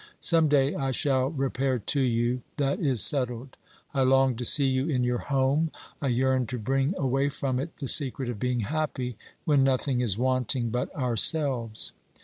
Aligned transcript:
Some 0.19 0.47
day 0.49 0.73
I 0.73 0.89
shall 0.89 1.29
repair 1.29 1.77
to 1.77 1.99
you— 1.99 2.41
that 2.57 2.79
is 2.79 3.03
settled. 3.03 3.55
I 3.93 4.01
long 4.01 4.35
to 4.37 4.43
see 4.45 4.65
you 4.65 4.89
in 4.89 5.03
your 5.03 5.19
home; 5.19 5.69
I 6.01 6.07
yearn 6.07 6.47
to 6.47 6.57
bring 6.57 6.95
away 6.97 7.29
from 7.29 7.59
it 7.59 7.77
the 7.77 7.87
secret 7.87 8.27
of 8.27 8.39
being 8.39 8.61
happy, 8.61 9.15
when 9.45 9.63
nothing 9.63 10.01
is 10.01 10.17
wanting 10.17 10.71
but 10.71 10.91
ourselves. 10.95 11.91